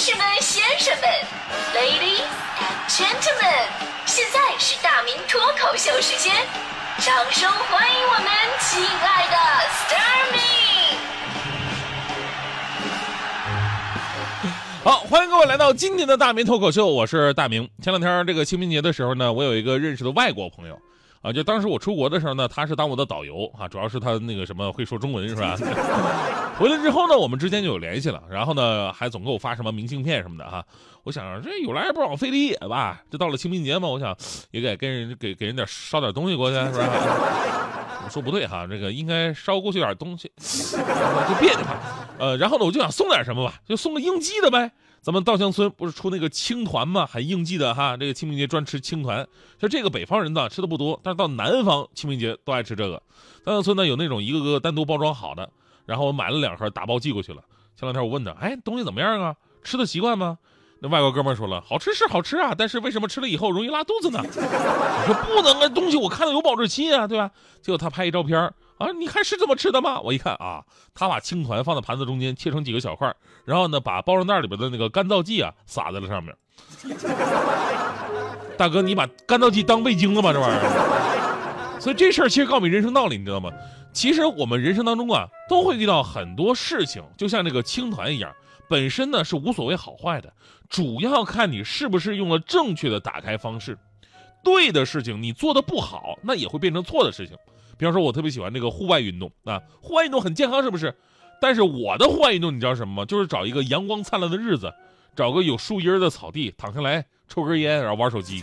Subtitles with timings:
[0.00, 1.04] 士们、先生们
[1.74, 2.24] ，Ladies
[2.58, 3.68] and Gentlemen，
[4.06, 6.34] 现在是大明脱口秀时间，
[7.00, 9.36] 掌声欢迎我们亲爱的
[9.84, 10.96] Starmy。
[14.82, 17.68] 好，欢迎各位来到今天的大明脱口秀，我是大明。
[17.82, 20.80] 前两天这个清明节的时候呢，我有一个认识的外国朋友。
[21.22, 25.54] 啊，就当时我出国的时候呢，他是当我的导游啊，主要是他那个什么会说中文是吧？
[26.58, 30.64] 回来之后呢，我们之间就有联系了，然后呢还总给我发什么明信片什么的哈。
[31.04, 34.16] 我想这有来不往非礼也吧，这到了清明节嘛，我想
[34.50, 36.86] 也给跟人给给人点烧点东西过去是吧？
[38.10, 41.64] 说不对哈，这个应该捎过去点东西， 就别扭。
[42.18, 44.72] 呃，然后呢我就想送点什么吧，就送个应季的呗。
[45.00, 47.06] 咱们稻香村不是出那个青团吗？
[47.06, 49.26] 很应季的哈，这个清明节专吃青团。
[49.58, 53.02] 就这个北方人呢吃的不多，但是到南方清明节都爱吃这个。
[53.44, 55.48] 稻香村呢有那种一个个单独包装好的，
[55.86, 57.42] 然后我买了两盒打包寄过去了。
[57.76, 59.34] 前两天我问他，哎，东西怎么样啊？
[59.62, 60.38] 吃的习惯吗？
[60.82, 64.18] 那外国哥们说了，好吃是好吃啊，但是为什么吃了以后容易拉肚子呢？
[64.24, 67.30] 我说不能啊，东西我看到有保质期啊，对吧？
[67.60, 68.38] 结果他拍一照片
[68.78, 70.00] 啊，你看是这么吃的吗？
[70.00, 76.34] 我一看啊，他把青团放在盘子中间，切成几个小块，然后呢，把包装袋里边的那个干燥剂啊撒在了上面。
[78.56, 80.32] 大哥，你把干燥剂当味精了吗？
[80.32, 81.78] 这玩意儿。
[81.78, 83.50] 所以这事儿其实告诉你人生道理，你知道吗？
[83.92, 88.32] 其实我们人生当中啊，都会遇到很多事情，就像这个青团一样。
[88.70, 90.32] 本身呢是无所谓好坏的，
[90.68, 93.76] 主要看你是不是用了正确的打开方式。
[94.44, 97.36] 对的事情你做的不好，那也会变成错的事情。
[97.76, 100.94] 比方说，我特别喜欢这个户外运动啊，户外运动很健康，是不是？
[101.40, 103.04] 但是我的户外运动你知道什么吗？
[103.04, 104.72] 就是找一个阳光灿烂的日子，
[105.16, 108.40] 找个有树荫的草地，躺下来抽根烟，然后玩手机，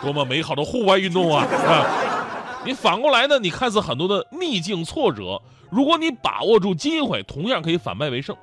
[0.00, 1.44] 多么美好的户外运动啊！
[1.44, 3.40] 啊，你反过来呢？
[3.40, 8.36] 你看似很多的逆境挫折，如果你把握住机会，同样可以反败为胜。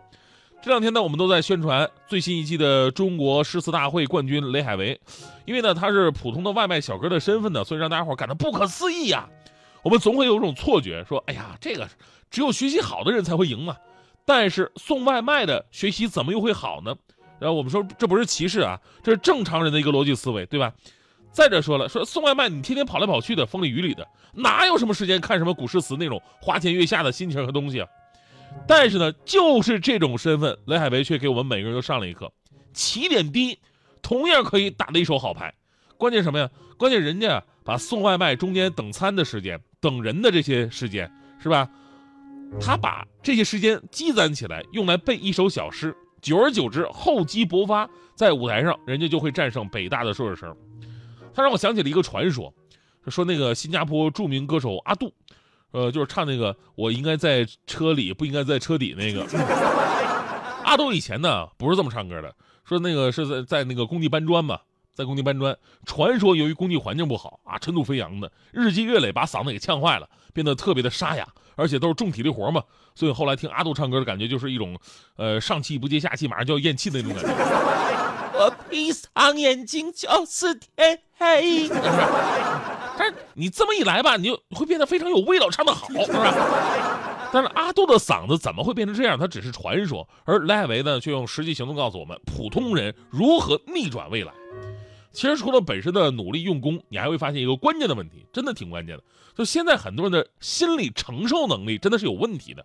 [0.63, 4.97] 这两天呢，我们都在宣传最新一季的中国诗词大会冠军雷海为，
[5.43, 9.27] 因为呢他是普通的外卖小哥的身份呢，所以让大家伙感到不可思议呀。
[9.81, 11.85] 我们总会有一种错觉，说哎呀，这个
[12.31, 13.75] 只有学习好的人才会赢嘛。
[14.23, 16.95] 但是送外卖的学习怎么又会好呢？
[17.39, 20.71] 然后我们说这不是歧视啊，这是正常人的一个逻辑思维，对吧？
[21.33, 27.87] 再者说了，说送外卖你天天跑来跑去的，风里雨里的，哪有什么时间看什么古诗词那种花前月下的心情和东西啊？
[28.67, 32.31] 但是呢，就是这种身份，雷海为却给我们每个人都上了一课：
[32.73, 33.59] 起点低，
[34.01, 35.53] 同样可以打的一手好牌。
[35.97, 36.49] 关键什么呀？
[36.77, 41.09] 关键人家把送外卖中间等餐的时间、等人的这些时间，
[41.39, 41.69] 是吧？
[42.59, 50.55] 他把这些时间积攒起来，用来背一首小诗，久而久之，厚积薄发，在舞台上，人家就会战胜北大的硕士生。
[51.33, 52.53] 他让我想起了一个传说，
[53.07, 55.11] 说那个新加坡著名歌手阿杜。
[55.73, 59.25] 呃，就是唱那个，我应该在车里，不应该在车底那个。
[60.63, 64.59] 阿杜以前呢不是这么唱歌的，说那个是在在那个工地搬砖嘛，
[64.93, 65.57] 在工地搬砖。
[65.85, 72.63] 传说由于工地环境不好啊，尘土飞扬的，日积月累把嗓子给呛坏了，变得特别的沙哑，而且都是重体力活嘛。
[72.93, 74.79] 所以后来听阿杜唱歌的感觉就是一种，
[75.15, 77.43] 呃，上气不接下气，马上就要咽气的那种感觉。
[78.37, 81.67] 我闭上眼睛就是天黑。
[82.97, 87.29] 但是你这么一来吧，你就会变得非常有味道，唱得好， 是吧？
[87.31, 89.17] 但是阿杜的嗓子怎么会变成这样？
[89.17, 94.31] 他只是传说，而雷海为呢，却用实际行动告诉我们，普通人如何逆转未来。
[95.11, 99.03] 其实除了本身的努力用功，你还会发现一个关键的问题，真的挺关键的。
[99.35, 102.63] 就现在很多人的心理承受能力真的是有问题的。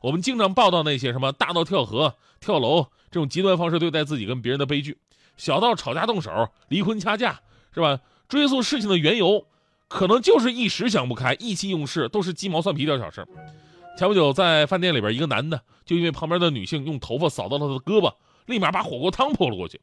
[0.00, 4.98] 我们经常报道那些什么大到跳河、跳楼这种极端方式对待自己跟别人的悲剧，
[5.36, 7.40] 小到吵架动手、离婚掐架，
[7.72, 8.00] 是吧？
[8.28, 9.46] 追溯事情的缘由。
[9.90, 13.26] 可能就是一时想不开，意气用事，都是鸡毛蒜皮的小事。
[13.98, 18.14] 前不久在饭店里边，一个男的就因为旁边的女性用头发扫到了他的胳膊，
[18.46, 19.80] 立马把火锅汤泼了过去。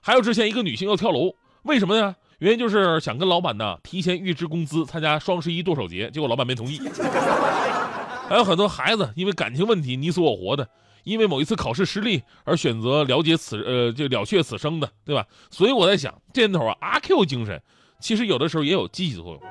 [0.00, 2.16] 还有之前一个女性要跳楼，为什么呢？
[2.38, 6.80] 原因就是想跟老板呢提前预支工资，参加双十一剁手节，结果老板没同意。
[8.28, 10.66] 还有很多孩子因为感情问题你死我活的，
[11.04, 15.26] 因为某一次考试失利而选择了结此呃就了却此生的，对吧？
[15.50, 17.62] 所以我在想，这年头啊，阿 Q 精神。
[18.06, 19.42] 其实有的时候也有积极作用。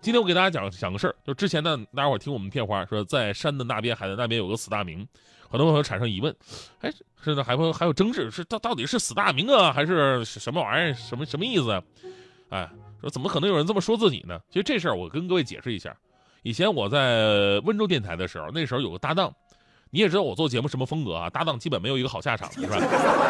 [0.00, 5.06] 今天我给大家讲讲个事儿，就之前呢，大家伙听我们片花说，在山的那边、海的那边有个死大明，
[5.48, 6.34] 很多朋友产生疑问，
[6.80, 10.94] 哎，是的，还会还有争执，是到到底是死大明啊，还是什么玩意儿？
[10.94, 11.80] 什么什么意思？
[12.48, 12.68] 哎，
[13.00, 14.36] 说怎么可能有人这么说自己呢？
[14.50, 15.96] 其实这事儿我跟各位解释一下。
[16.42, 19.32] 以前我在温州电台的时候，那时候有个搭档，
[19.90, 22.78] 你也知道我做节目什么风格啊，搭档基本没有一个好下场，是吧？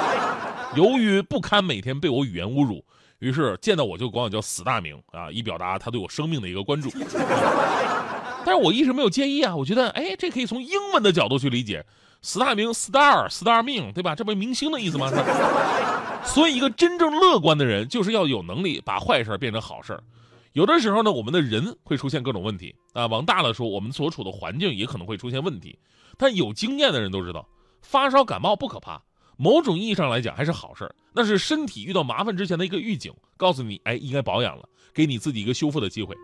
[0.76, 2.82] 由于不堪每天被我语言侮辱。
[3.22, 6.90] 于是见到我就管我叫死大明啊，以表达他对我生命的一个关注。
[8.44, 11.86] 但是我一直没有介意啊，我觉得哎，这可以从英文的角度去理解，
[12.20, 14.16] 死大明，star star 命，对吧？
[14.16, 15.08] 这不是明星的意思吗？
[16.26, 19.96] 所以，一个真正乐观的人，就是要有能力把坏事变成好事。
[20.52, 23.06] 有的时候呢，我们的人会出现各种问题啊。
[23.06, 25.78] 往大了说，我们所处的环境也可能会出现问题。
[26.18, 27.46] 但有经验的人都知道，
[27.82, 29.00] 发烧感冒不可怕，
[29.36, 36.16] 某种意义上来讲还是好事那是身体遇到麻烦之前的一个预警，告诉你，哎，应该保养了，给你自己一个修复的机会。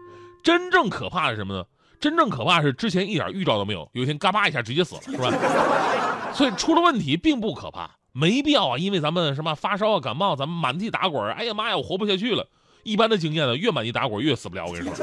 [0.43, 1.65] 真正可怕是什么呢？
[2.01, 6.33] 真正可怕是之前一点预兆都没有，有一天嘎巴一下直接死了，是吧？
[6.33, 12.47] 所以出了问题并不可怕，没必要啊，因为咱们什么发烧啊、感冒，咱们满地打滚，哎呀妈呀，我活不下去了。
[12.85, 14.65] 一般的经验呢，越满地打滚越死不了。
[14.65, 14.95] 我跟你说，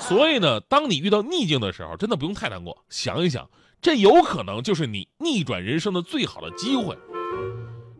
[0.00, 2.76] 所以呢，当你遇到逆境的时候，真的不用太难过。
[2.88, 3.48] 想一想，
[3.82, 6.96] 这有可能就是你逆转人生的最好的机会。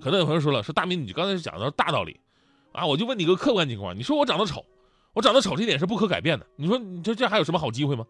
[0.00, 2.18] 可能有朋友说了，说大明，你刚才讲的大道理
[2.72, 4.64] 啊，我就问你个客观情况，你说我长得丑，
[5.12, 6.46] 我长得丑这点是不可改变的。
[6.56, 8.06] 你说你这这还有什么好机会吗？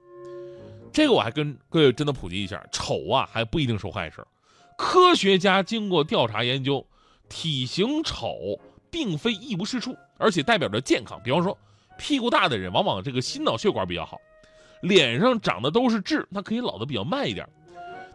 [0.92, 4.24] 这个我还跟各位真的普及一下，丑啊还不一定是坏事。
[4.78, 6.86] 科学家经过调查研究，
[7.28, 8.60] 体型丑。
[8.92, 11.18] 并非一无是处，而且代表着健康。
[11.24, 11.56] 比方说，
[11.96, 14.18] 屁股大的人往往这个心脑血管比较好，
[14.82, 17.48] 脸上长的都是痣，那可以老的比较慢一点。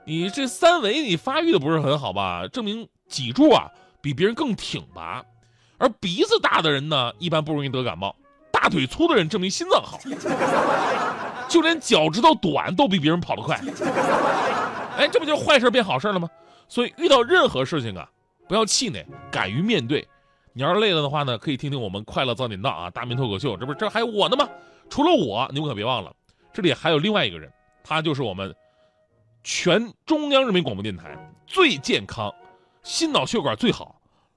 [0.08, 2.48] 你这三维你发育的不是很好吧？
[2.48, 3.70] 证明脊柱啊
[4.02, 5.22] 比别人更挺拔。
[5.78, 8.16] 而鼻子大的人呢，一般不容易得感冒。
[8.50, 10.00] 大腿粗的人证明心脏好。
[11.50, 13.60] 就连脚趾头短都比别人跑得快。
[14.98, 16.30] 哎，这不就坏事变好事了吗？
[16.70, 18.10] 所以遇到任何事情啊，
[18.48, 20.08] 不要气馁，敢于面对。
[20.54, 24.48] 你要是累了的话呢，可以听听我们快乐早点到啊，大明脱口秀，这不是这还有我呢吗？
[24.90, 26.14] 除了我，你们可别忘了，
[26.54, 27.52] 这里还有另外一个人，
[27.84, 28.56] 他就是我们
[29.50, 32.30] 全中央人民广播电台最健康、
[32.84, 33.96] 心脑血管最好、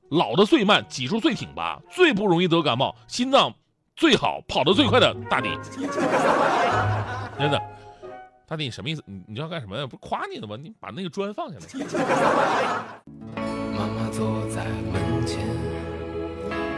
[0.09, 3.53] 老的最慢、脊柱最挺拔、最不容易得感冒、心脏
[3.97, 5.49] 最好、跑得最快的大地。
[7.37, 7.61] 真的，
[8.47, 9.03] 大地你什么意思？
[9.05, 9.85] 你你要干什么呀？
[9.85, 10.57] 不是夸你的吗？
[10.57, 11.67] 你把那个砖放下来。
[13.77, 15.41] 妈妈坐在门前。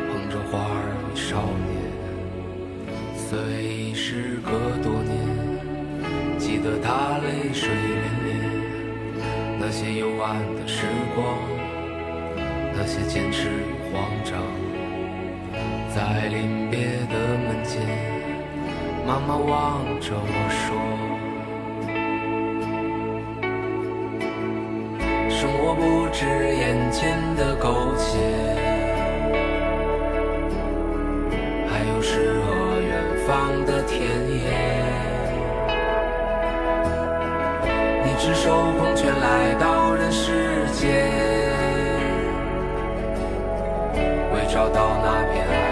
[0.08, 1.70] 捧着花儿与少年，
[3.14, 4.52] 虽时隔
[4.82, 5.20] 多年，
[6.38, 8.21] 记得他泪水涟涟。
[9.64, 11.38] 那些幽暗的时光，
[12.74, 14.42] 那些坚持与慌张，
[15.94, 17.80] 在临别的门前，
[19.06, 20.74] 妈妈望着我说：
[25.30, 28.18] 生活不止眼前的苟且。
[31.70, 32.50] 还有诗和
[32.80, 32.90] 远
[33.28, 33.30] 方
[33.64, 34.31] 的田野，
[38.24, 41.10] 赤手空拳来到人世间，
[44.32, 45.71] 为找到那片爱，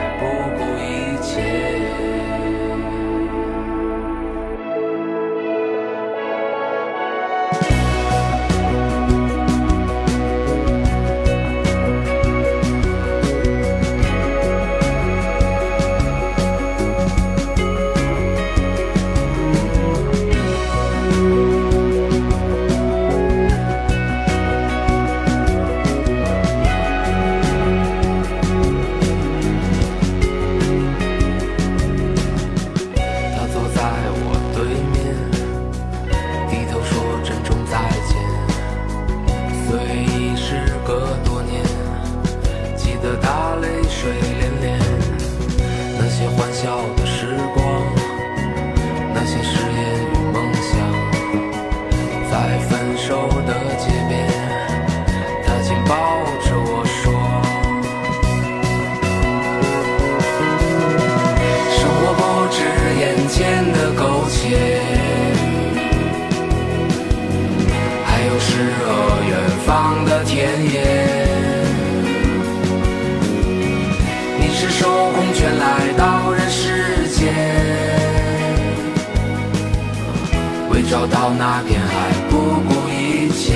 [80.91, 83.55] 找到那片海，不顾一切。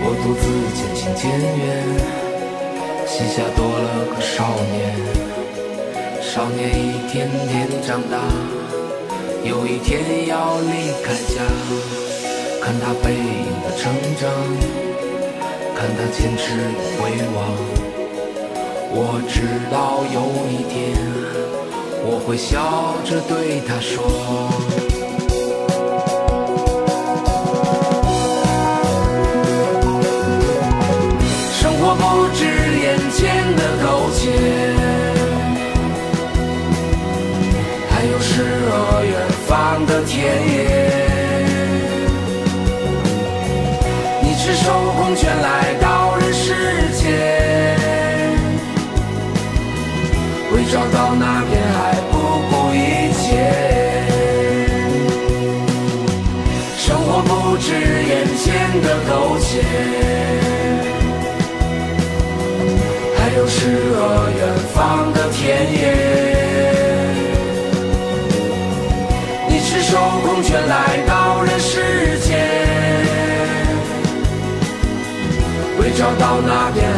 [0.00, 1.60] 我独自渐行渐远，
[3.06, 4.96] 膝下多了个少年。
[6.22, 8.16] 少年一天天长大，
[9.44, 11.44] 有一天要离开家。
[12.62, 14.24] 看他背影的成长，
[15.76, 16.56] 看他坚持
[16.96, 17.91] 回望。
[18.94, 20.20] 我知道有
[20.52, 20.92] 一天，
[22.04, 24.04] 我会笑着对他说：
[31.54, 32.44] 生活不止
[32.82, 33.16] 眼前
[33.56, 34.20] 的苟且，
[37.88, 39.10] 还有诗和远
[39.46, 39.50] 方
[39.86, 40.12] 的田
[40.52, 40.61] 野。
[50.90, 52.14] 到那片海不
[52.50, 53.22] 顾一切。
[56.78, 59.62] 生活不止眼前的苟且，
[63.16, 63.56] 还有诗
[63.94, 63.98] 和
[64.36, 64.40] 远
[64.74, 65.40] 方的田
[65.72, 65.80] 野。
[69.48, 72.30] 你赤手空拳来到人世间，
[75.78, 76.91] 为找到那片